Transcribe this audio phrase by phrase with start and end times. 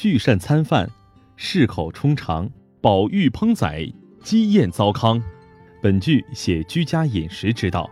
[0.00, 0.90] 聚膳餐饭，
[1.36, 2.50] 适口充肠，
[2.80, 3.86] 宝玉烹宰，
[4.22, 5.22] 鸡宴糟糠。
[5.82, 7.90] 本句写居家饮食之道，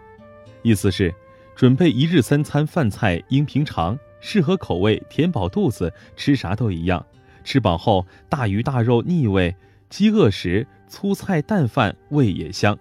[0.63, 1.15] 意思是
[1.55, 7.05] 准备一日三餐饭菜应平常，适合口味，填饱肚子，吃啥都一样。
[7.45, 9.54] 吃饱后大鱼大肉腻味，
[9.90, 12.79] 饥饿时粗菜淡饭味也香。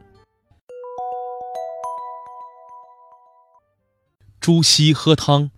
[4.39, 5.51] 朱熹喝汤。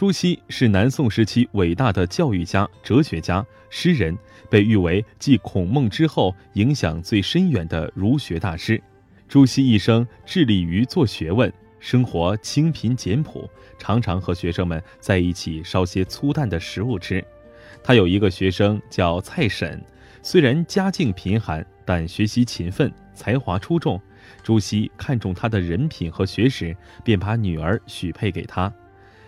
[0.00, 4.16] 朱熹是南宋时期伟大的教育家、哲学家、诗人，
[4.48, 8.82] 被誉为继孔孟之后影响最深远的儒学大师。
[9.28, 13.46] 朱熹一生致力于做学问，生活清贫简朴，
[13.78, 17.22] 常常和学生们在一起烧些粗淡的食物吃。
[17.84, 19.78] 他有一个学生叫蔡沈，
[20.22, 24.00] 虽然家境贫寒，但学习勤奋，才华出众。
[24.42, 28.72] 朱熹看中他的人品和学识，便把女儿许配给他。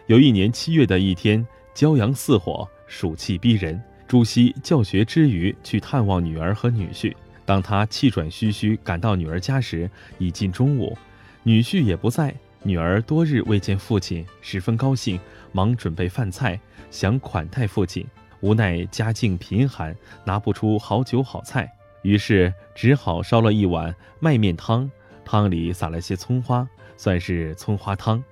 [0.06, 3.80] 有一年七月的一天，骄阳似火，暑气逼人。
[4.08, 7.14] 朱熹教学之余，去探望女儿和女婿。
[7.44, 10.98] 当他气喘吁吁赶到女儿家时，已近中午，
[11.44, 12.34] 女婿也不在。
[12.64, 15.18] 女儿多日未见父亲，十分高兴，
[15.52, 16.58] 忙准备饭菜，
[16.90, 18.04] 想款待父亲。
[18.40, 24.90] 无奈家境贫寒，拿不出好酒好菜，于是只好烧了一碗麦面汤，
[25.24, 28.22] 汤里撒了些葱花，算是葱花汤。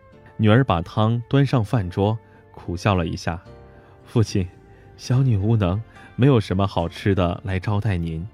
[0.41, 2.19] 女儿把汤端上饭桌，
[2.51, 3.39] 苦笑了一下
[4.07, 4.49] ：“父亲，
[4.97, 5.79] 小女无能，
[6.17, 8.27] 没有什么好吃的来招待您。”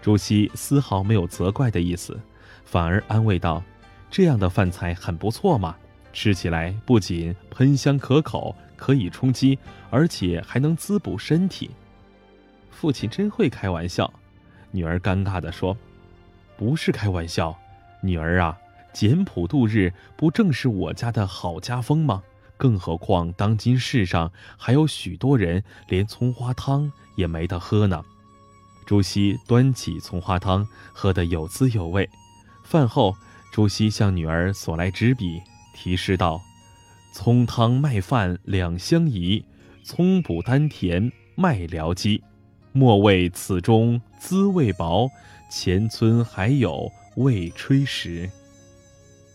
[0.00, 2.18] 朱熹丝毫没有责怪的意思，
[2.64, 3.62] 反而安慰道
[4.10, 5.76] ：“这样的饭菜很不错嘛，
[6.14, 9.58] 吃起来不仅喷香可口，可以充饥，
[9.90, 11.70] 而且还能滋补身体。”
[12.72, 14.10] 父亲真会开玩笑，
[14.70, 15.76] 女儿尴尬地说
[16.56, 17.54] ：“不是开玩笑，
[18.00, 18.56] 女儿啊。”
[18.92, 22.22] 简朴度日，不正是我家的好家风吗？
[22.56, 28.02] 更何况当今世上还有许多人连葱花汤也没得喝呢。
[28.84, 32.08] 朱熹端起葱花汤，喝得有滋有味。
[32.64, 33.16] 饭后，
[33.52, 35.40] 朱熹向女儿索来纸笔，
[35.74, 36.40] 题诗道
[37.14, 39.44] ：“葱汤麦饭两相宜，
[39.84, 42.22] 葱补丹田麦疗饥。
[42.72, 45.08] 莫谓此中滋味薄，
[45.50, 48.28] 前村还有未炊时。”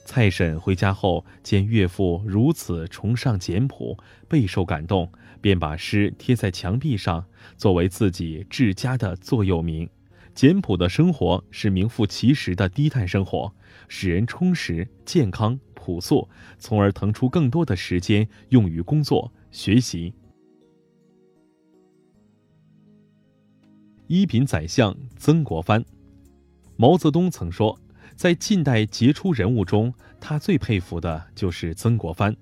[0.06, 3.98] 蔡婶回家后见岳父如此崇尚简朴，
[4.30, 5.12] 备受感动，
[5.42, 7.26] 便把诗贴在墙壁上，
[7.58, 9.90] 作为自己治家的座右铭。
[10.36, 13.52] 简朴的生活是名副其实的低碳生活，
[13.88, 16.30] 使人充实、健康、朴素，
[16.60, 20.14] 从而腾出更多的时间用于工作、学习。
[24.06, 25.84] 一品宰相曾国藩，
[26.78, 27.80] 毛泽东曾说。
[28.16, 32.36] 在近代杰出人物中，他最佩服的就是曾国藩。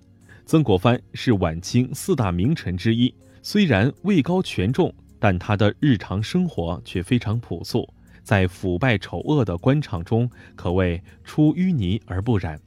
[0.45, 7.91] 曾国藩是晚清四大名臣之一，虽然位高权重，但他的日常生活却非常朴素，
[8.23, 12.59] 在腐败丑恶的官场中，可谓出淤泥而不染。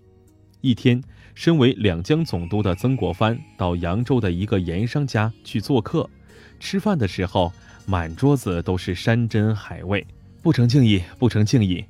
[0.60, 1.00] 一天，
[1.34, 6.10] 身为两江总督的曾国藩到扬州的一个盐商家去做客，
[6.58, 7.52] 吃饭的时候，
[7.86, 10.04] 满桌子都是山珍海味，
[10.42, 11.84] 不成敬意，不成敬意。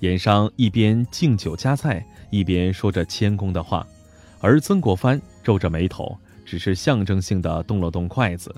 [0.00, 3.86] 盐商一边敬酒夹菜，一边说着谦恭的话，
[4.40, 8.54] 而曾国藩皱着眉头，只是象征性的动了动筷子。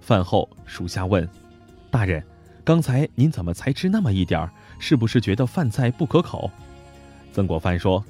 [0.00, 1.28] 饭后，属下问
[1.92, 2.20] ：“大人，
[2.64, 4.52] 刚才您怎么才吃那么一点儿？
[4.80, 6.50] 是不是觉得饭菜不可口？”
[7.32, 8.04] 曾国藩说：“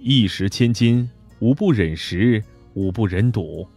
[0.00, 2.42] 一食千金，吾不忍食，
[2.74, 3.68] 吾不忍睹。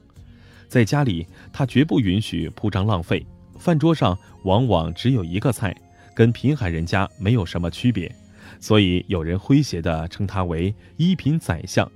[0.67, 3.23] 在家里，他绝不允许铺张浪费，
[3.59, 5.75] 饭桌上往往只有一个菜，
[6.15, 8.11] 跟贫寒人家没有什么区别。”
[8.59, 11.89] 所以有人诙谐地称他为一品宰相。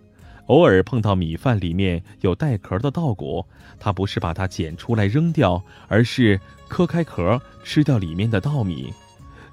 [0.48, 3.46] 偶尔碰到米饭里面有带壳的稻谷，
[3.80, 8.94] 他不是把它捡出来扔掉，而是磕开壳吃掉里面的稻米。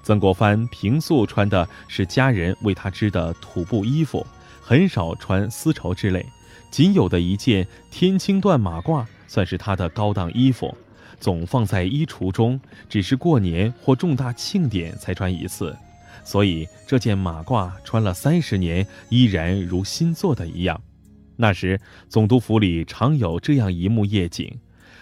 [0.03, 4.25] 曾国藩平素穿的是家人为他织的土布衣服，
[4.59, 6.25] 很少穿丝绸之类，
[6.69, 10.75] 仅有的一件天青缎马褂算是他的高档衣服，
[11.19, 12.59] 总放在衣橱中，
[12.89, 15.73] 只是过年或重大庆典才穿一次。
[16.23, 20.79] 所以这件马褂穿了三十年，依然如新做的一样。
[21.35, 24.51] 那时总督府里常有这样一幕夜景：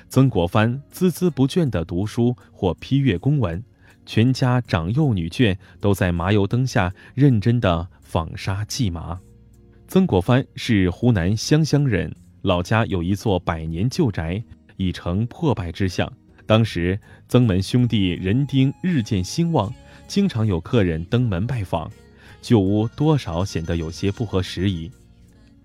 [0.07, 3.61] 曾国藩孜孜不倦地读书或批阅公文，
[4.05, 9.19] 全家长幼女眷都在麻油灯下认真地纺纱系麻。
[9.87, 14.41] 曾国藩是湖南湘乡人，老家有一座百年旧宅，
[14.77, 16.11] 已成破败之相。
[16.49, 19.71] 当时曾门兄弟人丁日渐兴旺。
[20.07, 21.91] 经常有客人登门拜访，
[22.41, 24.89] 旧屋多少显得有些不合时宜。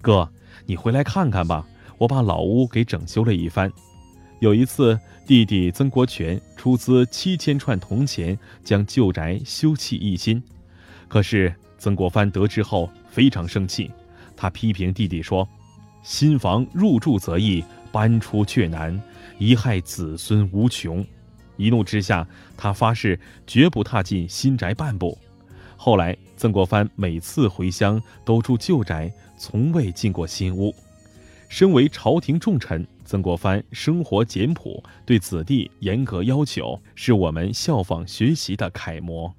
[0.03, 0.31] 哥，
[0.67, 1.67] 你回来看看吧，
[1.97, 3.73] 我把老屋给整修了一番。
[4.41, 10.43] 有一次，弟弟曾国荃出资七千串铜钱，将旧宅修葺一新。
[11.09, 13.91] 可是曾国藩得知后非常生气，
[14.37, 15.49] 他批评弟弟说
[16.05, 17.65] ：“新房入住则易，
[17.95, 19.01] 搬出却难，
[19.39, 21.07] 贻害子孙无穷。”
[21.57, 22.27] 一怒之下，
[22.57, 25.17] 他发誓绝不踏进新宅半步。
[25.77, 30.75] 后来，曾国藩每次回乡都住旧宅，从未进过新屋。
[31.49, 39.33] 身为朝廷重臣，曾国藩生活简朴，对子弟严格要求，是我们效仿学习的楷模。